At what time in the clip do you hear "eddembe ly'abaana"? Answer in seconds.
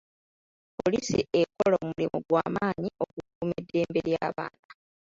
3.61-4.67